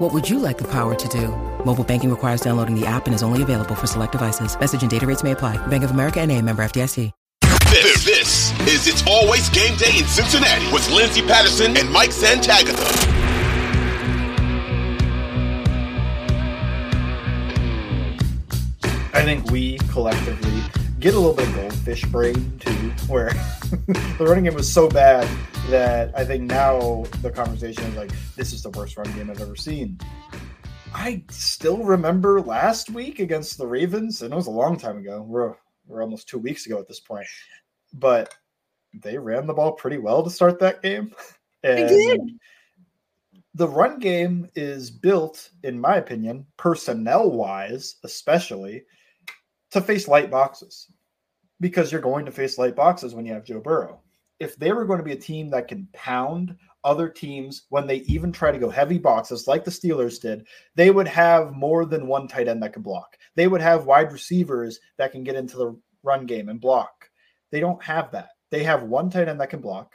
What 0.00 0.12
would 0.12 0.28
you 0.28 0.40
like 0.40 0.58
the 0.58 0.64
power 0.64 0.96
to 0.96 1.08
do? 1.08 1.28
Mobile 1.64 1.84
banking 1.84 2.10
requires 2.10 2.40
downloading 2.40 2.74
the 2.74 2.84
app 2.84 3.06
and 3.06 3.14
is 3.14 3.22
only 3.22 3.42
available 3.42 3.76
for 3.76 3.86
select 3.86 4.10
devices. 4.10 4.58
Message 4.58 4.82
and 4.82 4.90
data 4.90 5.06
rates 5.06 5.22
may 5.22 5.32
apply. 5.32 5.56
Bank 5.68 5.84
of 5.84 5.92
America 5.92 6.20
and 6.20 6.32
a 6.32 6.40
member 6.42 6.64
FDIC. 6.64 7.12
This, 7.70 8.04
this 8.04 8.52
is 8.66 8.86
It's 8.88 9.06
Always 9.06 9.48
Game 9.50 9.76
Day 9.76 9.98
in 9.98 10.04
Cincinnati 10.04 10.72
with 10.72 10.88
Lindsay 10.90 11.22
Patterson 11.22 11.76
and 11.76 11.90
Mike 11.90 12.10
Santagata. 12.10 12.74
I 19.12 19.22
think 19.22 19.48
we 19.50 19.78
collectively 19.90 20.62
get 21.04 21.12
a 21.12 21.18
little 21.20 21.34
bit 21.34 21.46
of 21.46 21.54
goldfish 21.54 22.02
brain 22.06 22.58
too, 22.58 22.70
where 23.08 23.28
the 24.16 24.16
running 24.26 24.44
game 24.44 24.54
was 24.54 24.72
so 24.72 24.88
bad 24.88 25.28
that 25.68 26.10
I 26.16 26.24
think 26.24 26.44
now 26.44 27.04
the 27.20 27.30
conversation 27.30 27.84
is 27.84 27.94
like, 27.94 28.10
this 28.36 28.54
is 28.54 28.62
the 28.62 28.70
worst 28.70 28.96
run 28.96 29.12
game 29.12 29.28
I've 29.28 29.42
ever 29.42 29.54
seen. 29.54 30.00
I 30.94 31.22
still 31.28 31.84
remember 31.84 32.40
last 32.40 32.88
week 32.88 33.18
against 33.18 33.58
the 33.58 33.66
Ravens, 33.66 34.22
and 34.22 34.32
it 34.32 34.36
was 34.36 34.46
a 34.46 34.50
long 34.50 34.78
time 34.78 34.96
ago. 34.96 35.20
We're 35.20 35.56
we're 35.86 36.02
almost 36.02 36.26
two 36.26 36.38
weeks 36.38 36.64
ago 36.64 36.78
at 36.78 36.88
this 36.88 37.00
point, 37.00 37.26
but 37.92 38.34
they 38.94 39.18
ran 39.18 39.46
the 39.46 39.52
ball 39.52 39.72
pretty 39.72 39.98
well 39.98 40.22
to 40.22 40.30
start 40.30 40.58
that 40.60 40.80
game. 40.80 41.12
And 41.62 41.86
They 41.86 41.86
did. 41.86 42.20
the 43.52 43.68
run 43.68 43.98
game 43.98 44.48
is 44.54 44.90
built, 44.90 45.50
in 45.62 45.78
my 45.78 45.96
opinion, 45.96 46.46
personnel 46.56 47.30
wise, 47.30 47.96
especially 48.04 48.84
to 49.74 49.80
face 49.80 50.08
light 50.08 50.30
boxes 50.30 50.88
because 51.60 51.92
you're 51.92 52.00
going 52.00 52.24
to 52.24 52.32
face 52.32 52.58
light 52.58 52.74
boxes 52.74 53.14
when 53.14 53.26
you 53.26 53.32
have 53.32 53.44
Joe 53.44 53.60
Burrow. 53.60 54.00
If 54.40 54.56
they 54.56 54.72
were 54.72 54.84
going 54.84 54.98
to 54.98 55.04
be 55.04 55.12
a 55.12 55.16
team 55.16 55.48
that 55.50 55.68
can 55.68 55.88
pound 55.92 56.56
other 56.82 57.08
teams 57.08 57.62
when 57.70 57.86
they 57.86 57.96
even 57.98 58.32
try 58.32 58.50
to 58.50 58.58
go 58.58 58.68
heavy 58.68 58.98
boxes 58.98 59.46
like 59.46 59.64
the 59.64 59.70
Steelers 59.70 60.20
did, 60.20 60.46
they 60.74 60.90
would 60.90 61.08
have 61.08 61.52
more 61.52 61.86
than 61.86 62.06
one 62.06 62.28
tight 62.28 62.48
end 62.48 62.62
that 62.62 62.72
can 62.72 62.82
block. 62.82 63.16
They 63.36 63.48
would 63.48 63.60
have 63.60 63.86
wide 63.86 64.12
receivers 64.12 64.80
that 64.98 65.12
can 65.12 65.24
get 65.24 65.36
into 65.36 65.56
the 65.56 65.76
run 66.02 66.26
game 66.26 66.48
and 66.48 66.60
block. 66.60 67.08
They 67.50 67.60
don't 67.60 67.82
have 67.82 68.10
that. 68.12 68.30
They 68.50 68.62
have 68.64 68.82
one 68.82 69.08
tight 69.08 69.28
end 69.28 69.40
that 69.40 69.50
can 69.50 69.60
block. 69.60 69.94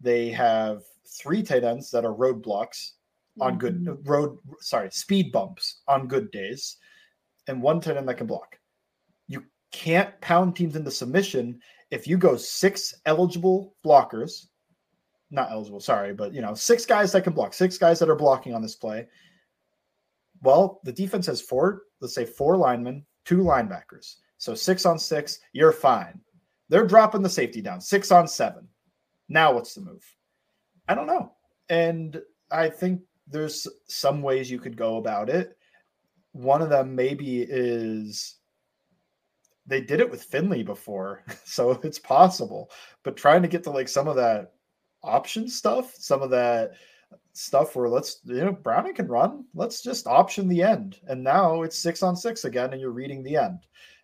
They 0.00 0.30
have 0.30 0.82
three 1.06 1.42
tight 1.42 1.64
ends 1.64 1.90
that 1.90 2.04
are 2.04 2.14
roadblocks 2.14 2.92
on 3.40 3.58
good 3.58 3.84
mm-hmm. 3.84 4.08
road 4.08 4.38
sorry, 4.60 4.90
speed 4.90 5.32
bumps 5.32 5.82
on 5.88 6.08
good 6.08 6.30
days, 6.30 6.76
and 7.48 7.62
one 7.62 7.80
tight 7.80 7.96
end 7.96 8.08
that 8.08 8.16
can 8.16 8.26
block. 8.26 8.58
Can't 9.74 10.18
pound 10.20 10.54
teams 10.54 10.76
into 10.76 10.92
submission 10.92 11.60
if 11.90 12.06
you 12.06 12.16
go 12.16 12.36
six 12.36 12.94
eligible 13.06 13.74
blockers, 13.84 14.46
not 15.32 15.50
eligible, 15.50 15.80
sorry, 15.80 16.14
but 16.14 16.32
you 16.32 16.40
know, 16.40 16.54
six 16.54 16.86
guys 16.86 17.10
that 17.10 17.24
can 17.24 17.32
block, 17.32 17.52
six 17.52 17.76
guys 17.76 17.98
that 17.98 18.08
are 18.08 18.14
blocking 18.14 18.54
on 18.54 18.62
this 18.62 18.76
play. 18.76 19.08
Well, 20.42 20.80
the 20.84 20.92
defense 20.92 21.26
has 21.26 21.40
four, 21.40 21.82
let's 22.00 22.14
say 22.14 22.24
four 22.24 22.56
linemen, 22.56 23.04
two 23.24 23.38
linebackers. 23.38 24.14
So 24.38 24.54
six 24.54 24.86
on 24.86 24.96
six, 24.96 25.40
you're 25.52 25.72
fine. 25.72 26.20
They're 26.68 26.86
dropping 26.86 27.22
the 27.22 27.28
safety 27.28 27.60
down, 27.60 27.80
six 27.80 28.12
on 28.12 28.28
seven. 28.28 28.68
Now 29.28 29.54
what's 29.54 29.74
the 29.74 29.80
move? 29.80 30.04
I 30.88 30.94
don't 30.94 31.08
know. 31.08 31.32
And 31.68 32.22
I 32.52 32.68
think 32.68 33.00
there's 33.26 33.66
some 33.88 34.22
ways 34.22 34.48
you 34.48 34.60
could 34.60 34.76
go 34.76 34.98
about 34.98 35.28
it. 35.28 35.58
One 36.30 36.62
of 36.62 36.70
them 36.70 36.94
maybe 36.94 37.42
is 37.42 38.36
they 39.66 39.80
did 39.80 40.00
it 40.00 40.10
with 40.10 40.24
Finley 40.24 40.62
before, 40.62 41.22
so 41.44 41.72
it's 41.82 41.98
possible. 41.98 42.70
But 43.02 43.16
trying 43.16 43.42
to 43.42 43.48
get 43.48 43.62
to 43.64 43.70
like 43.70 43.88
some 43.88 44.08
of 44.08 44.16
that 44.16 44.52
option 45.02 45.48
stuff, 45.48 45.94
some 45.96 46.22
of 46.22 46.30
that 46.30 46.72
stuff 47.32 47.76
where 47.76 47.88
let's 47.88 48.20
you 48.24 48.44
know 48.44 48.52
Browning 48.52 48.94
can 48.94 49.08
run, 49.08 49.44
let's 49.54 49.82
just 49.82 50.06
option 50.06 50.48
the 50.48 50.62
end. 50.62 51.00
And 51.06 51.22
now 51.22 51.62
it's 51.62 51.78
six 51.78 52.02
on 52.02 52.16
six 52.16 52.44
again, 52.44 52.72
and 52.72 52.80
you're 52.80 52.90
reading 52.90 53.22
the 53.22 53.36
end. 53.36 53.60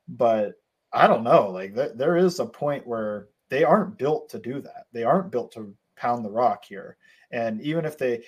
But 0.09 0.55
I 0.93 1.07
don't 1.07 1.25
know, 1.25 1.51
like 1.51 1.75
th- 1.75 1.93
there 1.95 2.17
is 2.17 2.41
a 2.41 2.47
point 2.47 2.87
where 2.87 3.29
they 3.49 3.65
aren't 3.65 3.99
built 3.99 4.29
to 4.31 4.39
do 4.39 4.61
that. 4.61 4.87
They 4.93 5.05
aren't 5.05 5.31
built 5.31 5.53
to 5.53 5.75
pound 5.97 6.25
the 6.25 6.31
rock 6.31 6.65
here. 6.65 6.97
And 7.31 7.61
even 7.61 7.85
if 7.85 7.99
they, 7.99 8.25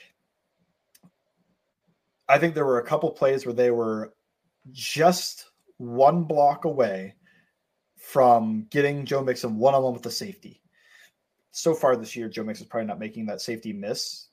I 2.29 2.39
think 2.39 2.55
there 2.55 2.67
were 2.67 2.81
a 2.81 2.87
couple 2.87 3.11
plays 3.11 3.47
where 3.47 3.55
they 3.55 3.71
were 3.71 4.15
just 4.71 5.47
one 5.79 6.25
block 6.25 6.65
away 6.65 7.15
from 8.03 8.67
getting 8.71 9.07
Joe 9.07 9.23
Mixon 9.23 9.57
one 9.57 9.75
on 9.75 9.83
one 9.83 9.93
with 9.93 10.03
the 10.03 10.11
safety. 10.11 10.61
So 11.53 11.75
far 11.75 11.97
this 11.97 12.17
year, 12.17 12.29
Joe 12.29 12.45
Mixon's 12.45 12.69
probably 12.69 12.87
not 12.87 12.99
making 12.99 13.27
that 13.27 13.41
safety 13.41 13.73
miss. 13.73 14.29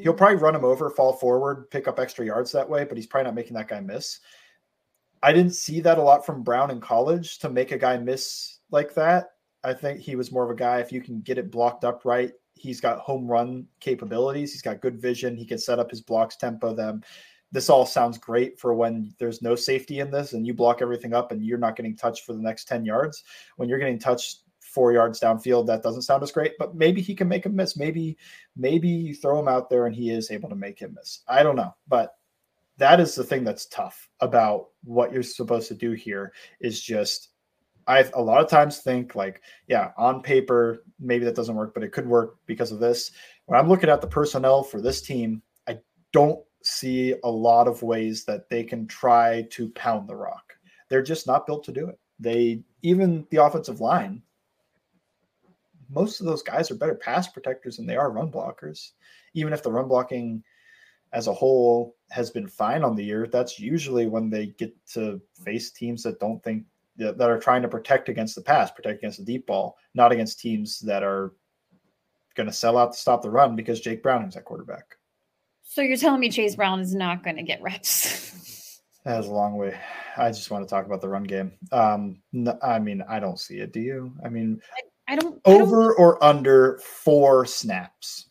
He'll 0.00 0.14
probably 0.14 0.36
run 0.36 0.54
him 0.54 0.64
over, 0.64 0.90
fall 0.90 1.12
forward, 1.12 1.70
pick 1.70 1.88
up 1.88 1.98
extra 1.98 2.26
yards 2.26 2.52
that 2.52 2.68
way, 2.68 2.84
but 2.84 2.96
he's 2.96 3.06
probably 3.06 3.26
not 3.26 3.34
making 3.34 3.54
that 3.54 3.68
guy 3.68 3.80
miss. 3.80 4.20
I 5.22 5.32
didn't 5.32 5.54
see 5.54 5.80
that 5.80 5.98
a 5.98 6.02
lot 6.02 6.26
from 6.26 6.42
Brown 6.42 6.70
in 6.70 6.80
college 6.80 7.38
to 7.38 7.48
make 7.48 7.72
a 7.72 7.78
guy 7.78 7.96
miss 7.96 8.58
like 8.70 8.94
that. 8.94 9.30
I 9.62 9.72
think 9.72 10.00
he 10.00 10.16
was 10.16 10.32
more 10.32 10.44
of 10.44 10.50
a 10.50 10.54
guy, 10.54 10.80
if 10.80 10.92
you 10.92 11.00
can 11.00 11.20
get 11.20 11.38
it 11.38 11.50
blocked 11.50 11.84
up 11.84 12.04
right, 12.04 12.32
he's 12.54 12.80
got 12.80 12.98
home 12.98 13.26
run 13.26 13.66
capabilities. 13.80 14.52
He's 14.52 14.62
got 14.62 14.80
good 14.80 15.00
vision. 15.00 15.36
He 15.36 15.46
can 15.46 15.58
set 15.58 15.78
up 15.78 15.90
his 15.90 16.00
blocks, 16.00 16.36
tempo 16.36 16.74
them. 16.74 17.02
This 17.54 17.70
all 17.70 17.86
sounds 17.86 18.18
great 18.18 18.58
for 18.58 18.74
when 18.74 19.14
there's 19.20 19.40
no 19.40 19.54
safety 19.54 20.00
in 20.00 20.10
this 20.10 20.32
and 20.32 20.44
you 20.44 20.52
block 20.52 20.82
everything 20.82 21.14
up 21.14 21.30
and 21.30 21.40
you're 21.40 21.56
not 21.56 21.76
getting 21.76 21.96
touched 21.96 22.24
for 22.24 22.32
the 22.32 22.42
next 22.42 22.66
10 22.66 22.84
yards. 22.84 23.22
When 23.54 23.68
you're 23.68 23.78
getting 23.78 24.00
touched 24.00 24.40
four 24.58 24.92
yards 24.92 25.20
downfield, 25.20 25.64
that 25.68 25.84
doesn't 25.84 26.02
sound 26.02 26.24
as 26.24 26.32
great, 26.32 26.54
but 26.58 26.74
maybe 26.74 27.00
he 27.00 27.14
can 27.14 27.28
make 27.28 27.46
a 27.46 27.48
miss. 27.48 27.76
Maybe, 27.76 28.18
maybe 28.56 28.88
you 28.88 29.14
throw 29.14 29.38
him 29.38 29.46
out 29.46 29.70
there 29.70 29.86
and 29.86 29.94
he 29.94 30.10
is 30.10 30.32
able 30.32 30.48
to 30.48 30.56
make 30.56 30.80
him 30.80 30.94
miss. 30.94 31.20
I 31.28 31.44
don't 31.44 31.54
know. 31.54 31.76
But 31.86 32.16
that 32.78 32.98
is 32.98 33.14
the 33.14 33.22
thing 33.22 33.44
that's 33.44 33.66
tough 33.66 34.08
about 34.18 34.70
what 34.82 35.12
you're 35.12 35.22
supposed 35.22 35.68
to 35.68 35.76
do 35.76 35.92
here 35.92 36.32
is 36.58 36.82
just 36.82 37.28
I 37.86 38.00
a 38.14 38.20
lot 38.20 38.42
of 38.42 38.50
times 38.50 38.78
think 38.78 39.14
like, 39.14 39.42
yeah, 39.68 39.92
on 39.96 40.22
paper, 40.22 40.82
maybe 40.98 41.24
that 41.24 41.36
doesn't 41.36 41.54
work, 41.54 41.72
but 41.74 41.82
it 41.82 41.92
could 41.92 42.08
work 42.08 42.38
because 42.46 42.72
of 42.72 42.80
this. 42.80 43.12
When 43.46 43.60
I'm 43.60 43.68
looking 43.68 43.90
at 43.90 44.00
the 44.00 44.08
personnel 44.08 44.64
for 44.64 44.80
this 44.80 45.02
team, 45.02 45.42
I 45.68 45.78
don't 46.12 46.42
see 46.64 47.14
a 47.24 47.30
lot 47.30 47.68
of 47.68 47.82
ways 47.82 48.24
that 48.24 48.48
they 48.48 48.64
can 48.64 48.86
try 48.86 49.46
to 49.50 49.68
pound 49.70 50.08
the 50.08 50.16
rock. 50.16 50.54
They're 50.88 51.02
just 51.02 51.26
not 51.26 51.46
built 51.46 51.64
to 51.64 51.72
do 51.72 51.88
it. 51.88 51.98
They 52.18 52.62
even 52.82 53.26
the 53.30 53.44
offensive 53.44 53.80
line, 53.80 54.22
most 55.88 56.20
of 56.20 56.26
those 56.26 56.42
guys 56.42 56.70
are 56.70 56.76
better 56.76 56.94
pass 56.94 57.28
protectors 57.28 57.76
than 57.76 57.86
they 57.86 57.96
are 57.96 58.10
run 58.10 58.30
blockers. 58.30 58.92
Even 59.34 59.52
if 59.52 59.62
the 59.62 59.72
run 59.72 59.88
blocking 59.88 60.42
as 61.12 61.26
a 61.26 61.32
whole 61.32 61.96
has 62.10 62.30
been 62.30 62.46
fine 62.46 62.82
on 62.82 62.96
the 62.96 63.04
year, 63.04 63.26
that's 63.26 63.58
usually 63.58 64.06
when 64.06 64.30
they 64.30 64.46
get 64.46 64.74
to 64.86 65.20
face 65.44 65.70
teams 65.70 66.02
that 66.02 66.20
don't 66.20 66.42
think 66.42 66.64
that 66.96 67.20
are 67.20 67.40
trying 67.40 67.62
to 67.62 67.68
protect 67.68 68.08
against 68.08 68.36
the 68.36 68.40
pass, 68.40 68.70
protect 68.70 68.98
against 68.98 69.18
the 69.18 69.24
deep 69.24 69.46
ball, 69.46 69.76
not 69.94 70.12
against 70.12 70.38
teams 70.38 70.78
that 70.80 71.02
are 71.02 71.32
going 72.36 72.46
to 72.46 72.52
sell 72.52 72.78
out 72.78 72.92
to 72.92 72.98
stop 72.98 73.22
the 73.22 73.30
run 73.30 73.56
because 73.56 73.80
Jake 73.80 74.02
Browning's 74.02 74.36
at 74.36 74.44
quarterback. 74.44 74.96
So 75.64 75.80
you're 75.82 75.96
telling 75.96 76.20
me 76.20 76.30
Chase 76.30 76.56
Brown 76.56 76.80
is 76.80 76.94
not 76.94 77.24
going 77.24 77.36
to 77.36 77.42
get 77.42 77.62
reps? 77.62 78.30
That 79.04 79.20
is 79.20 79.26
a 79.26 79.32
long 79.32 79.58
way. 79.58 79.78
I 80.16 80.30
just 80.30 80.50
want 80.50 80.66
to 80.66 80.70
talk 80.70 80.86
about 80.86 81.02
the 81.02 81.10
run 81.10 81.24
game. 81.24 81.52
Um, 81.70 82.22
n- 82.34 82.58
I 82.62 82.78
mean, 82.78 83.02
I 83.06 83.20
don't 83.20 83.38
see 83.38 83.56
it. 83.58 83.70
Do 83.70 83.80
you? 83.80 84.14
I 84.24 84.30
mean, 84.30 84.62
I 85.06 85.16
don't 85.16 85.38
I 85.44 85.50
don't- 85.58 85.62
over 85.62 85.92
or 85.92 86.24
under 86.24 86.78
four 86.78 87.44
snaps? 87.44 88.30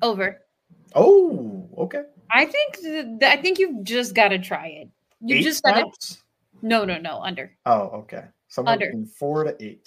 over. 0.00 0.40
Oh, 0.94 1.68
okay. 1.76 2.04
I 2.30 2.46
think 2.46 2.76
th- 2.80 3.06
I 3.30 3.36
think 3.42 3.58
you've 3.58 3.84
just 3.84 4.14
got 4.14 4.28
to 4.28 4.38
try 4.38 4.68
it. 4.68 4.88
You 5.20 5.36
Eight 5.36 5.42
just 5.42 5.62
got 5.62 5.74
to 5.74 6.16
no 6.62 6.86
no 6.86 6.96
no 6.96 7.20
under. 7.20 7.54
Oh, 7.66 7.88
okay. 8.04 8.24
Somewhere 8.48 8.72
Under. 8.72 8.86
between 8.86 9.04
four 9.04 9.44
to 9.44 9.54
eight. 9.62 9.86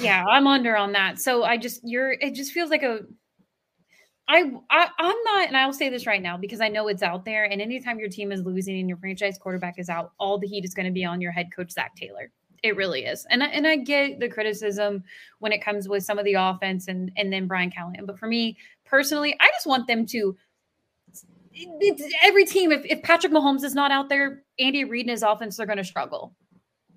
Yeah, 0.00 0.24
I'm 0.28 0.46
under 0.46 0.76
on 0.76 0.92
that. 0.92 1.18
So 1.20 1.44
I 1.44 1.56
just 1.56 1.80
you're 1.84 2.12
it 2.12 2.34
just 2.34 2.52
feels 2.52 2.70
like 2.70 2.82
a 2.82 3.00
I, 4.28 4.50
I 4.70 4.88
I'm 4.98 5.16
not, 5.24 5.48
and 5.48 5.56
I'll 5.56 5.72
say 5.72 5.88
this 5.88 6.06
right 6.06 6.22
now 6.22 6.36
because 6.36 6.60
I 6.60 6.68
know 6.68 6.88
it's 6.88 7.02
out 7.02 7.24
there. 7.24 7.44
And 7.44 7.60
anytime 7.60 7.98
your 7.98 8.08
team 8.08 8.32
is 8.32 8.42
losing 8.42 8.78
and 8.78 8.88
your 8.88 8.98
franchise 8.98 9.36
quarterback 9.38 9.78
is 9.78 9.88
out, 9.88 10.12
all 10.18 10.38
the 10.38 10.46
heat 10.46 10.64
is 10.64 10.74
going 10.74 10.86
to 10.86 10.92
be 10.92 11.04
on 11.04 11.20
your 11.20 11.32
head 11.32 11.48
coach 11.54 11.72
Zac 11.72 11.94
Taylor. 11.96 12.30
It 12.62 12.76
really 12.76 13.04
is, 13.04 13.26
and 13.28 13.42
I, 13.42 13.46
and 13.48 13.66
I 13.66 13.76
get 13.76 14.20
the 14.20 14.28
criticism 14.28 15.02
when 15.40 15.50
it 15.50 15.64
comes 15.64 15.88
with 15.88 16.04
some 16.04 16.18
of 16.18 16.24
the 16.24 16.34
offense 16.34 16.86
and 16.86 17.10
and 17.16 17.32
then 17.32 17.48
Brian 17.48 17.72
Callahan. 17.72 18.06
But 18.06 18.20
for 18.20 18.28
me 18.28 18.56
personally, 18.84 19.36
I 19.40 19.48
just 19.48 19.66
want 19.66 19.88
them 19.88 20.06
to. 20.06 20.36
it's 21.52 22.14
every 22.22 22.44
team. 22.44 22.70
If, 22.70 22.84
if 22.84 23.02
Patrick 23.02 23.32
Mahomes 23.32 23.64
is 23.64 23.74
not 23.74 23.90
out 23.90 24.08
there, 24.08 24.44
Andy 24.60 24.84
Reid 24.84 25.06
and 25.06 25.10
his 25.10 25.24
offense 25.24 25.56
they're 25.56 25.66
going 25.66 25.78
to 25.78 25.84
struggle. 25.84 26.36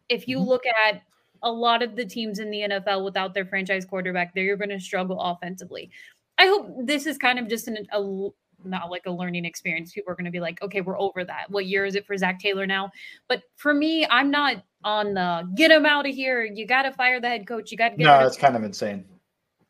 If 0.07 0.27
you 0.27 0.37
mm-hmm. 0.37 0.49
look 0.49 0.63
at 0.67 1.01
a 1.45 1.51
lot 1.51 1.81
of 1.81 1.95
the 1.95 2.05
teams 2.05 2.39
in 2.39 2.51
the 2.51 2.61
NFL 2.61 3.05
without 3.05 3.33
their 3.33 3.45
franchise 3.45 3.85
quarterback, 3.85 4.33
they're 4.33 4.57
going 4.57 4.69
to 4.69 4.79
struggle 4.79 5.21
offensively. 5.21 5.91
I 6.37 6.47
hope 6.47 6.67
this 6.85 7.05
is 7.05 7.17
kind 7.17 7.39
of 7.39 7.47
just 7.47 7.69
an, 7.69 7.77
a 7.93 8.29
not 8.65 8.89
like 8.89 9.03
a 9.05 9.11
learning 9.11 9.45
experience. 9.45 9.93
People 9.93 10.11
are 10.11 10.15
going 10.15 10.25
to 10.25 10.31
be 10.31 10.39
like, 10.39 10.61
okay, 10.61 10.81
we're 10.81 10.99
over 10.99 11.23
that. 11.23 11.49
What 11.49 11.67
year 11.67 11.85
is 11.85 11.95
it 11.95 12.05
for 12.05 12.17
Zac 12.17 12.39
Taylor 12.39 12.65
now? 12.65 12.91
But 13.29 13.43
for 13.55 13.73
me, 13.73 14.05
I'm 14.07 14.31
not 14.31 14.63
on 14.83 15.13
the 15.13 15.49
get 15.55 15.71
him 15.71 15.85
out 15.85 16.07
of 16.07 16.13
here. 16.13 16.43
You 16.43 16.67
got 16.67 16.83
to 16.83 16.91
fire 16.91 17.21
the 17.21 17.29
head 17.29 17.47
coach. 17.47 17.71
You 17.71 17.77
got 17.77 17.89
to 17.89 17.97
get. 17.97 18.03
No, 18.03 18.19
of 18.19 18.27
it's 18.27 18.37
kind 18.37 18.55
of 18.55 18.63
insane. 18.63 19.05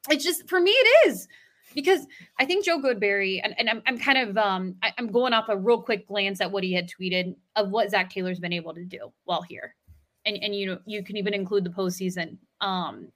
it's 0.09 0.23
just 0.23 0.47
for 0.49 0.59
me 0.59 0.71
it 0.71 1.09
is 1.09 1.27
because 1.73 2.07
I 2.39 2.45
think 2.45 2.65
Joe 2.65 2.79
Goodberry 2.79 3.41
and, 3.43 3.53
and 3.59 3.69
I'm, 3.69 3.81
I'm 3.85 3.97
kind 3.97 4.17
of 4.17 4.37
um 4.37 4.75
I, 4.81 4.93
am 4.97 5.11
going 5.11 5.33
off 5.33 5.49
a 5.49 5.57
real 5.57 5.81
quick 5.81 6.07
glance 6.07 6.41
at 6.41 6.51
what 6.51 6.63
he 6.63 6.73
had 6.73 6.89
tweeted 6.89 7.35
of 7.55 7.69
what 7.69 7.91
Zac 7.91 8.09
Taylor's 8.09 8.39
been 8.39 8.53
able 8.53 8.73
to 8.73 8.85
do 8.85 9.11
while 9.25 9.41
here, 9.41 9.75
and 10.25 10.37
and 10.41 10.55
you 10.55 10.65
know 10.67 10.79
you 10.85 11.03
can 11.03 11.17
even 11.17 11.33
include 11.33 11.63
the 11.63 11.69
postseason. 11.69 12.37
Um, 12.61 13.07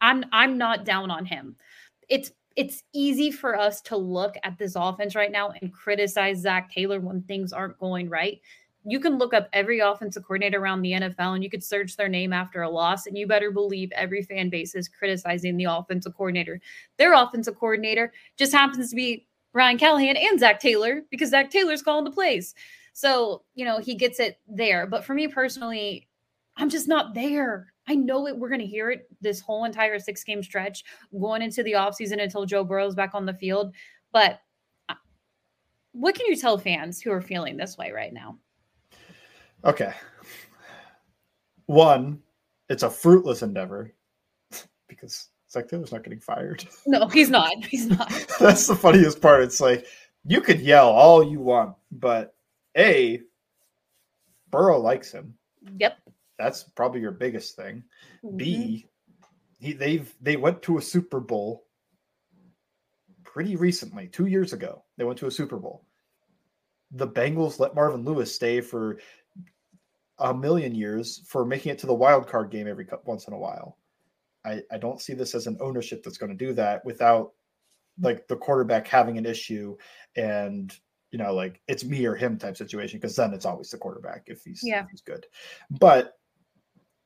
I'm 0.00 0.24
I'm 0.32 0.58
not 0.58 0.84
down 0.84 1.10
on 1.10 1.26
him. 1.26 1.56
It's 2.08 2.32
it's 2.56 2.82
easy 2.92 3.30
for 3.30 3.56
us 3.56 3.80
to 3.82 3.96
look 3.96 4.34
at 4.42 4.58
this 4.58 4.74
offense 4.74 5.14
right 5.14 5.30
now 5.30 5.50
and 5.50 5.72
criticize 5.72 6.40
Zac 6.40 6.72
Taylor 6.72 6.98
when 6.98 7.22
things 7.22 7.52
aren't 7.52 7.78
going 7.78 8.08
right. 8.08 8.40
You 8.84 8.98
can 8.98 9.18
look 9.18 9.32
up 9.32 9.48
every 9.52 9.80
offensive 9.80 10.24
coordinator 10.24 10.58
around 10.58 10.82
the 10.82 10.92
NFL 10.92 11.34
and 11.34 11.44
you 11.44 11.50
could 11.50 11.62
search 11.62 11.96
their 11.96 12.08
name 12.08 12.32
after 12.32 12.62
a 12.62 12.70
loss, 12.70 13.06
and 13.06 13.16
you 13.16 13.26
better 13.26 13.50
believe 13.50 13.92
every 13.92 14.22
fan 14.22 14.50
base 14.50 14.74
is 14.74 14.88
criticizing 14.88 15.56
the 15.56 15.64
offensive 15.64 16.16
coordinator. 16.16 16.60
Their 16.96 17.14
offensive 17.14 17.58
coordinator 17.58 18.12
just 18.36 18.52
happens 18.52 18.90
to 18.90 18.96
be 18.96 19.26
Brian 19.52 19.78
Callahan 19.78 20.16
and 20.16 20.40
Zac 20.40 20.60
Taylor 20.60 21.02
because 21.10 21.30
Zac 21.30 21.50
Taylor's 21.50 21.82
calling 21.82 22.04
the 22.04 22.10
plays. 22.10 22.54
So, 22.92 23.44
you 23.54 23.64
know, 23.64 23.78
he 23.78 23.94
gets 23.94 24.18
it 24.18 24.40
there. 24.48 24.84
But 24.86 25.04
for 25.04 25.14
me 25.14 25.28
personally, 25.28 26.07
I'm 26.58 26.68
just 26.68 26.88
not 26.88 27.14
there. 27.14 27.72
I 27.86 27.94
know 27.94 28.26
it. 28.26 28.36
We're 28.36 28.48
going 28.48 28.60
to 28.60 28.66
hear 28.66 28.90
it 28.90 29.08
this 29.20 29.40
whole 29.40 29.64
entire 29.64 29.98
six 29.98 30.22
game 30.24 30.42
stretch 30.42 30.84
going 31.18 31.40
into 31.40 31.62
the 31.62 31.72
offseason 31.72 32.22
until 32.22 32.44
Joe 32.44 32.64
Burrow's 32.64 32.94
back 32.94 33.14
on 33.14 33.24
the 33.24 33.32
field. 33.32 33.74
But 34.12 34.40
uh, 34.88 34.94
what 35.92 36.14
can 36.14 36.26
you 36.26 36.36
tell 36.36 36.58
fans 36.58 37.00
who 37.00 37.10
are 37.12 37.22
feeling 37.22 37.56
this 37.56 37.78
way 37.78 37.92
right 37.92 38.12
now? 38.12 38.38
Okay. 39.64 39.92
One, 41.66 42.20
it's 42.68 42.82
a 42.82 42.90
fruitless 42.90 43.42
endeavor 43.42 43.94
because 44.88 45.28
Taylor's 45.52 45.92
not 45.92 46.04
getting 46.04 46.20
fired. 46.20 46.66
No, 46.86 47.06
he's 47.06 47.30
not. 47.30 47.52
He's 47.64 47.86
not. 47.86 48.10
That's 48.38 48.66
the 48.66 48.76
funniest 48.76 49.20
part. 49.20 49.42
It's 49.42 49.60
like 49.60 49.86
you 50.24 50.40
could 50.40 50.60
yell 50.60 50.88
all 50.88 51.22
you 51.22 51.40
want, 51.40 51.74
but 51.90 52.34
A, 52.76 53.22
Burrow 54.50 54.78
likes 54.78 55.12
him. 55.12 55.34
Yep. 55.78 55.98
That's 56.38 56.62
probably 56.64 57.00
your 57.00 57.10
biggest 57.12 57.56
thing. 57.56 57.84
Mhm. 58.24 58.36
B, 58.36 58.86
he 59.58 59.72
they've 59.72 60.12
they 60.20 60.36
went 60.36 60.62
to 60.62 60.78
a 60.78 60.82
Super 60.82 61.20
Bowl 61.20 61.66
pretty 63.24 63.56
recently, 63.56 64.08
two 64.08 64.26
years 64.26 64.52
ago. 64.52 64.84
They 64.96 65.04
went 65.04 65.18
to 65.20 65.26
a 65.26 65.30
Super 65.30 65.58
Bowl. 65.58 65.84
The 66.92 67.06
Bengals 67.08 67.58
let 67.58 67.74
Marvin 67.74 68.04
Lewis 68.04 68.34
stay 68.34 68.60
for 68.60 68.98
a 70.18 70.34
million 70.34 70.74
years 70.74 71.22
for 71.26 71.44
making 71.44 71.72
it 71.72 71.78
to 71.80 71.86
the 71.86 71.94
wild 71.94 72.26
card 72.26 72.50
game 72.50 72.66
every 72.66 72.86
once 73.04 73.26
in 73.28 73.34
a 73.34 73.38
while. 73.38 73.78
I, 74.44 74.62
I 74.72 74.78
don't 74.78 75.00
see 75.00 75.12
this 75.14 75.34
as 75.34 75.46
an 75.46 75.58
ownership 75.60 76.02
that's 76.02 76.18
going 76.18 76.36
to 76.36 76.46
do 76.46 76.52
that 76.54 76.84
without 76.84 77.32
like 78.00 78.26
the 78.28 78.36
quarterback 78.36 78.86
having 78.86 79.18
an 79.18 79.26
issue 79.26 79.76
and 80.16 80.72
you 81.10 81.18
know 81.18 81.34
like 81.34 81.60
it's 81.66 81.84
me 81.84 82.06
or 82.06 82.14
him 82.14 82.38
type 82.38 82.56
situation 82.56 82.98
because 83.00 83.16
then 83.16 83.34
it's 83.34 83.44
always 83.44 83.70
the 83.70 83.76
quarterback 83.78 84.22
if 84.26 84.44
he's 84.44 84.60
Yeah. 84.64 84.84
if 84.84 84.90
he's 84.90 85.00
good. 85.02 85.26
But 85.70 86.17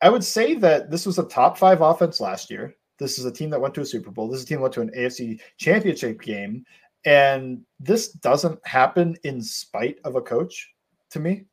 I 0.03 0.11
would 0.11 0.25
say 0.25 0.55
that 0.57 0.91
this 0.91 1.07
was 1.07 1.19
a 1.19 1.25
top 1.25 1.57
five 1.57 1.81
offense 1.81 2.21
last 2.21 2.51
year. 2.51 2.75
This 2.99 3.19
is 3.19 3.25
a 3.25 3.33
team 3.33 3.51
that 3.51 3.61
went 3.61 3.73
to 3.75 3.81
a 3.81 3.87
Super 3.87 4.11
Bowl. 4.11 4.29
This 4.29 4.41
is 4.41 4.45
a 4.45 4.49
team 4.49 4.59
that 4.59 4.63
went 4.63 4.75
to 4.75 4.81
an 4.81 4.91
AFC 4.97 5.41
championship 5.57 6.21
game. 6.21 6.65
And 7.05 7.63
this 7.79 8.09
doesn't 8.09 8.65
happen 8.67 9.17
in 9.23 9.41
spite 9.41 9.99
of 10.05 10.17
a 10.17 10.21
coach 10.21 10.73
to 11.11 11.21
me. 11.21 11.45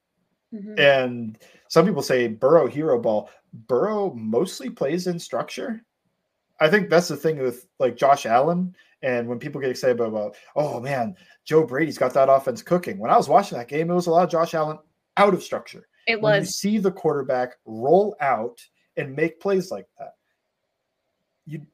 Mhm. 0.53 0.79
And 0.79 1.37
some 1.67 1.85
people 1.85 2.01
say 2.01 2.27
Burrow 2.27 2.67
hero 2.67 2.99
ball. 2.99 3.29
Burrow 3.53 4.13
mostly 4.13 4.69
plays 4.69 5.05
in 5.07 5.19
structure. 5.19 5.83
I 6.59 6.69
think 6.69 6.89
that's 6.89 7.07
the 7.07 7.17
thing 7.17 7.37
with 7.37 7.67
like 7.77 7.95
Josh 7.95 8.25
Allen. 8.25 8.75
And 9.01 9.27
when 9.27 9.39
people 9.39 9.61
get 9.61 9.69
excited 9.69 9.99
about, 9.99 10.09
about, 10.09 10.35
oh 10.55 10.79
man, 10.79 11.15
Joe 11.45 11.65
Brady's 11.65 11.97
got 11.97 12.13
that 12.15 12.29
offense 12.29 12.61
cooking. 12.63 12.97
When 12.97 13.11
I 13.11 13.17
was 13.17 13.29
watching 13.29 13.57
that 13.57 13.67
game, 13.67 13.89
it 13.89 13.95
was 13.95 14.07
a 14.07 14.11
lot 14.11 14.23
of 14.23 14.29
Josh 14.29 14.55
Allen 14.55 14.79
out 15.17 15.33
of 15.33 15.43
structure 15.43 15.87
It 16.09 16.21
when 16.21 16.33
you 16.33 16.39
was. 16.41 16.57
see 16.57 16.77
the 16.79 16.91
quarterback 16.91 17.55
roll 17.65 18.15
out 18.19 18.59
and 18.97 19.15
make 19.15 19.39
plays 19.39 19.71
like 19.71 19.87
that. 19.99 20.15
You 21.45 21.65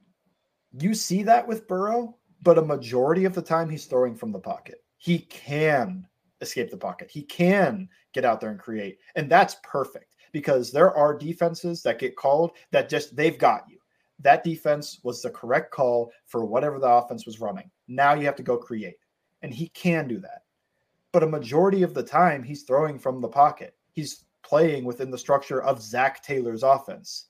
you 0.77 0.93
see 0.93 1.23
that 1.23 1.47
with 1.47 1.67
Burrow, 1.67 2.17
but 2.41 2.57
a 2.57 2.61
majority 2.61 3.23
of 3.25 3.33
the 3.33 3.41
time 3.41 3.69
he's 3.69 3.85
throwing 3.85 4.15
from 4.15 4.31
the 4.31 4.39
pocket. 4.39 4.83
He 4.97 5.19
can 5.19 6.05
escape 6.41 6.69
the 6.69 6.77
pocket. 6.77 7.09
He 7.09 7.23
can 7.23 7.87
get 8.13 8.25
out 8.25 8.41
there 8.41 8.51
and 8.51 8.59
create. 8.59 8.99
And 9.15 9.29
that's 9.29 9.55
perfect 9.63 10.15
because 10.33 10.71
there 10.71 10.93
are 10.95 11.17
defenses 11.17 11.81
that 11.83 11.99
get 11.99 12.17
called 12.17 12.51
that 12.71 12.89
just 12.89 13.15
they've 13.15 13.37
got 13.37 13.63
you. 13.69 13.77
That 14.19 14.43
defense 14.43 14.99
was 15.03 15.21
the 15.21 15.29
correct 15.29 15.71
call 15.71 16.11
for 16.25 16.45
whatever 16.45 16.77
the 16.77 16.89
offense 16.89 17.25
was 17.25 17.39
running. 17.39 17.71
Now 17.87 18.13
you 18.13 18.25
have 18.25 18.35
to 18.35 18.43
go 18.43 18.57
create. 18.57 18.97
And 19.41 19.53
he 19.53 19.69
can 19.69 20.07
do 20.07 20.19
that. 20.19 20.43
But 21.13 21.23
a 21.23 21.27
majority 21.27 21.83
of 21.83 21.93
the 21.93 22.03
time 22.03 22.43
he's 22.43 22.63
throwing 22.63 22.99
from 22.99 23.21
the 23.21 23.29
pocket. 23.29 23.75
He's 23.93 24.24
playing 24.45 24.85
within 24.85 25.11
the 25.11 25.17
structure 25.17 25.61
of 25.63 25.81
Zac 25.81 26.23
Taylor's 26.23 26.63
offense. 26.63 27.25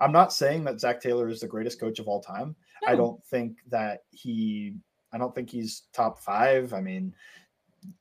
I'm 0.00 0.12
not 0.12 0.32
saying 0.32 0.64
that 0.64 0.80
Zac 0.80 1.00
Taylor 1.00 1.28
is 1.28 1.40
the 1.40 1.46
greatest 1.46 1.78
coach 1.78 1.98
of 1.98 2.08
all 2.08 2.20
time. 2.20 2.56
I 2.86 2.96
don't 2.96 3.22
think 3.26 3.58
that 3.68 4.04
he 4.10 4.74
I 5.12 5.18
don't 5.18 5.34
think 5.34 5.50
he's 5.50 5.82
top 5.92 6.18
five. 6.18 6.72
I 6.72 6.80
mean, 6.80 7.14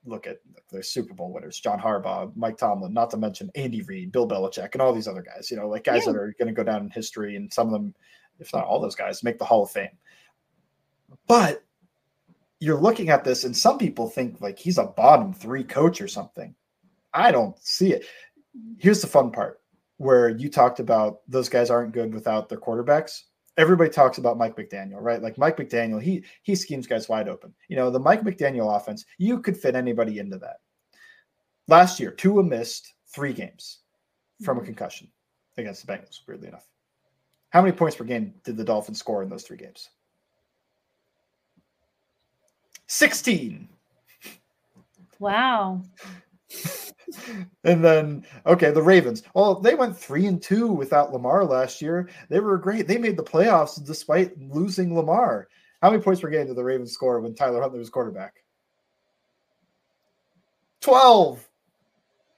look 0.06 0.26
at 0.28 0.38
the 0.72 0.82
Super 0.82 1.14
Bowl 1.14 1.34
winners, 1.34 1.60
John 1.60 1.80
Harbaugh, 1.80 2.32
Mike 2.36 2.58
Tomlin, 2.58 2.94
not 2.94 3.10
to 3.12 3.18
mention 3.18 3.52
Andy 3.56 3.82
Reid, 3.82 4.12
Bill 4.12 4.28
Belichick, 4.28 4.70
and 4.74 4.82
all 4.82 4.94
these 4.94 5.08
other 5.08 5.22
guys, 5.22 5.52
you 5.52 5.58
know, 5.58 5.68
like 5.68 5.84
guys 5.84 6.06
Yeah. 6.06 6.14
that 6.14 6.20
are 6.20 6.34
going 6.40 6.48
to 6.48 6.54
go 6.54 6.64
down 6.64 6.82
in 6.84 6.90
history 6.90 7.36
and 7.36 7.52
some 7.52 7.68
of 7.68 7.74
them, 7.74 7.94
if 8.40 8.54
not 8.54 8.66
all 8.66 8.80
those 8.80 8.96
guys, 8.96 9.24
make 9.24 9.38
the 9.38 9.46
Hall 9.46 9.64
of 9.64 9.72
Fame. 9.72 9.98
But 11.28 11.64
you're 12.60 12.80
looking 12.80 13.10
at 13.10 13.24
this, 13.24 13.44
and 13.44 13.56
some 13.56 13.78
people 13.78 14.08
think 14.10 14.40
like 14.42 14.58
he's 14.58 14.78
a 14.78 14.86
bottom 14.86 15.34
three 15.34 15.64
coach 15.64 16.00
or 16.02 16.08
something. 16.08 16.56
I 17.14 17.32
don't 17.32 17.58
see 17.60 17.92
it. 17.92 18.06
Here's 18.78 19.02
the 19.02 19.08
fun 19.08 19.32
part 19.32 19.62
where 19.98 20.30
you 20.30 20.50
talked 20.50 20.80
about 20.80 21.20
those 21.28 21.48
guys 21.50 21.70
aren't 21.70 21.94
good 21.94 22.14
without 22.14 22.50
their 22.50 22.58
quarterbacks. 22.60 23.22
Everybody 23.58 23.90
talks 23.90 24.18
about 24.18 24.38
Mike 24.38 24.56
McDaniel, 24.56 25.00
right? 25.02 25.22
Like 25.22 25.38
Mike 25.38 25.58
McDaniel, 25.58 26.02
he 26.02 26.24
he 26.44 26.56
schemes 26.56 26.88
guys 26.88 27.08
wide 27.10 27.30
open. 27.30 27.54
You 27.68 27.76
know, 27.76 27.92
the 27.92 28.00
Mike 28.00 28.24
McDaniel 28.24 28.76
offense, 28.76 29.06
you 29.18 29.40
could 29.42 29.58
fit 29.58 29.76
anybody 29.76 30.20
into 30.20 30.38
that. 30.40 30.58
Last 31.68 32.00
year, 32.00 32.12
Tua 32.12 32.44
missed 32.44 32.94
three 33.08 33.34
games 33.34 33.80
from 34.44 34.58
a 34.58 34.62
Mhm. 34.62 34.66
concussion 34.66 35.12
against 35.58 35.86
the 35.86 35.94
Bengals, 35.94 36.26
weirdly 36.28 36.48
enough. 36.48 36.68
How 37.52 37.62
many 37.62 37.76
points 37.76 37.96
per 37.96 38.06
game 38.06 38.34
did 38.44 38.58
the 38.58 38.64
Dolphins 38.64 39.00
score 39.00 39.22
in 39.22 39.30
those 39.30 39.44
three 39.44 39.58
games? 39.58 39.90
16. 42.88 43.70
Wow. 45.20 45.84
And 47.64 47.84
then, 47.84 48.26
okay, 48.46 48.72
the 48.72 48.82
Ravens. 48.82 49.24
Well, 49.34 49.60
they 49.60 49.76
went 49.76 49.98
three 49.98 50.26
and 50.26 50.42
two 50.42 50.68
without 50.68 51.14
Lamar 51.14 51.46
last 51.46 51.82
year. 51.82 52.10
They 52.30 52.40
were 52.40 52.58
great. 52.58 52.88
They 52.88 52.98
made 52.98 53.18
the 53.18 53.24
playoffs 53.24 53.84
despite 53.86 54.40
losing 54.40 54.96
Lamar. 54.96 55.48
How 55.82 55.90
many 55.90 56.02
points 56.02 56.22
were 56.22 56.30
getting 56.30 56.48
to 56.48 56.54
the 56.54 56.64
Ravens 56.64 56.92
score 56.92 57.20
when 57.20 57.34
Tyler 57.34 57.62
Huntley 57.62 57.80
was 57.80 57.90
quarterback? 57.90 58.44
12. 60.82 61.48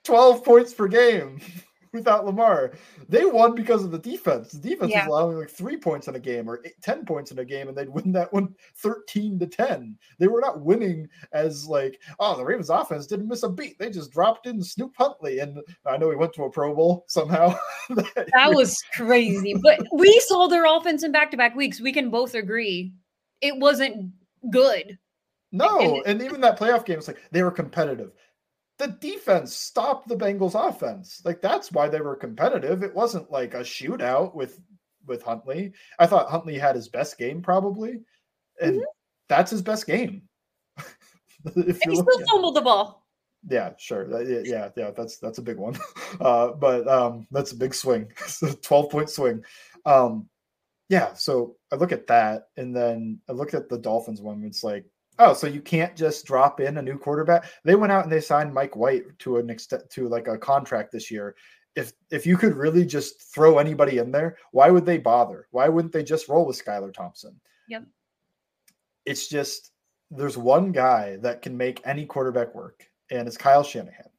12 0.04 0.44
points 0.44 0.74
per 0.74 0.88
game 0.88 1.40
without 1.94 2.26
Lamar. 2.26 2.74
They 3.08 3.24
won 3.26 3.56
because 3.56 3.84
of 3.84 3.92
the 3.92 4.00
defense. 4.00 4.52
The 4.52 4.70
defense 4.70 4.92
Yeah. 4.92 5.06
was 5.06 5.08
allowing 5.08 5.38
like 5.38 5.50
three 5.50 5.78
points 5.78 6.08
in 6.08 6.16
a 6.16 6.20
game 6.20 6.50
or 6.50 6.60
eight, 6.66 6.74
10 6.82 7.06
points 7.06 7.32
in 7.32 7.40
a 7.40 7.46
game, 7.46 7.68
and 7.70 7.78
they'd 7.78 7.88
win 7.88 8.12
that 8.14 8.34
one 8.34 8.56
13 8.78 9.40
to 9.40 9.48
10. 9.48 9.98
They 10.20 10.28
were 10.28 10.42
not 10.42 10.62
winning 10.62 11.08
as 11.32 11.68
like, 11.68 12.00
oh, 12.20 12.36
the 12.36 12.44
Ravens 12.44 12.70
offense 12.72 13.08
didn't 13.08 13.28
miss 13.28 13.44
a 13.44 13.50
beat. 13.50 13.78
They 13.80 13.90
just 13.90 14.12
dropped 14.12 14.48
in 14.48 14.62
Snoop 14.62 14.94
Huntley. 14.98 15.40
And 15.40 15.60
I 15.86 15.98
know 15.98 16.10
he 16.10 16.16
went 16.16 16.34
to 16.34 16.44
a 16.44 16.50
Pro 16.50 16.74
Bowl 16.76 17.06
somehow. 17.08 17.56
That 17.90 18.54
was 18.54 18.82
crazy. 18.96 19.54
But 19.62 19.80
we 19.92 20.20
saw 20.22 20.48
their 20.48 20.66
offense 20.66 21.04
in 21.04 21.12
back 21.12 21.32
to 21.32 21.38
back 21.38 21.54
weeks. 21.56 21.80
We 21.82 21.92
can 21.94 22.10
both 22.10 22.34
agree 22.34 22.94
it 23.42 23.58
wasn't 23.58 24.12
good. 24.50 24.98
No, 25.52 25.98
And- 25.98 26.04
and 26.08 26.22
even 26.24 26.42
that 26.42 26.58
playoff 26.58 26.86
game, 26.86 26.98
it's 26.98 27.08
like 27.08 27.22
they 27.32 27.44
were 27.44 27.52
competitive. 27.52 28.14
The 28.80 28.88
defense 28.88 29.54
stopped 29.56 30.08
the 30.08 30.16
Bengals 30.18 30.56
offense. 30.56 31.22
Like 31.24 31.42
that's 31.42 31.72
why 31.72 31.90
they 31.90 32.02
were 32.02 32.16
competitive. 32.16 32.84
It 32.84 32.94
wasn't 32.96 33.32
like 33.32 33.54
a 33.54 33.60
shootout 33.60 34.34
with 34.36 34.60
with 35.06 35.22
Huntley. 35.24 35.74
I 36.00 36.08
thought 36.08 36.30
Huntley 36.30 36.58
had 36.58 36.76
his 36.76 36.90
best 36.90 37.18
game 37.18 37.42
probably, 37.42 38.02
and 38.62 38.82
that's 39.30 39.52
his 39.52 39.62
best 39.62 39.86
game. 39.86 40.24
if 41.46 41.80
And 41.84 41.92
he 41.92 41.96
still 41.96 42.20
fumbled 42.30 42.56
the 42.56 42.62
ball. 42.62 43.06
yeah, 43.50 43.74
sure. 43.78 44.08
Yeah, 44.24 44.42
yeah, 44.44 44.70
yeah, 44.76 44.92
that's 44.92 45.18
that's 45.18 45.38
a 45.38 45.42
big 45.44 45.58
one. 45.58 45.78
Uh, 46.22 46.52
but 46.54 46.88
um, 46.88 47.26
that's 47.32 47.54
a 47.54 47.56
big 47.56 47.74
swing. 47.74 48.08
It's 48.22 48.42
a 48.44 48.54
12 48.56 48.90
point 48.92 49.10
swing. 49.10 49.44
Um, 49.84 50.30
yeah, 50.90 51.14
so 51.16 51.56
I 51.72 51.76
look 51.76 51.92
at 51.92 52.06
that 52.08 52.50
and 52.56 52.76
then 52.76 53.20
I 53.28 53.32
look 53.32 53.56
at 53.56 53.68
the 53.68 53.80
Dolphins 53.80 54.22
one. 54.22 54.44
It's 54.44 54.64
like, 54.64 54.86
oh, 55.20 55.34
so 55.34 55.48
you 55.48 55.62
can't 55.62 55.96
just 55.96 56.26
drop 56.26 56.60
in 56.60 56.78
a 56.78 56.82
new 56.82 56.98
quarterback. 56.98 57.46
They 57.64 57.76
went 57.76 57.92
out 57.92 58.04
and 58.04 58.12
they 58.12 58.22
signed 58.22 58.54
Mike 58.54 58.76
White 58.76 59.04
to 59.20 59.38
an 59.38 59.50
extent 59.50 59.90
to 59.92 60.08
like 60.08 60.28
a 60.28 60.38
contract 60.38 60.92
this 60.92 61.12
year. 61.12 61.36
If 61.76 61.94
if 62.12 62.26
you 62.26 62.38
could 62.38 62.56
really 62.56 62.86
just 62.86 63.34
throw 63.34 63.58
anybody 63.58 63.98
in 63.98 64.12
there, 64.12 64.38
why 64.52 64.70
would 64.70 64.86
they 64.86 64.98
bother? 64.98 65.48
Why 65.52 65.70
wouldn't 65.70 65.94
they 65.94 66.04
just 66.04 66.30
roll 66.30 66.46
with 66.46 66.64
Skylar 66.64 66.94
Thompson? 66.94 67.40
Yep. 67.68 67.86
It's 69.06 69.28
just 69.28 69.72
there's 70.12 70.38
one 70.38 70.72
guy 70.72 71.18
that 71.18 71.42
can 71.42 71.58
make 71.58 71.82
any 71.86 72.06
quarterback 72.06 72.54
work, 72.54 72.86
and 73.10 73.28
it's 73.28 73.38
Kyle 73.38 73.64
Shanahan. 73.64 74.10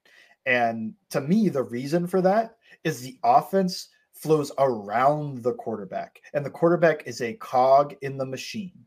And 0.46 0.94
to 1.10 1.20
me, 1.20 1.48
the 1.48 1.62
reason 1.62 2.06
for 2.06 2.20
that 2.22 2.56
is 2.82 3.00
the 3.00 3.18
offense 3.22 3.88
flows 4.12 4.52
around 4.58 5.42
the 5.42 5.54
quarterback, 5.54 6.20
and 6.34 6.44
the 6.44 6.50
quarterback 6.50 7.06
is 7.06 7.20
a 7.20 7.34
cog 7.34 7.94
in 8.02 8.18
the 8.18 8.26
machine. 8.26 8.78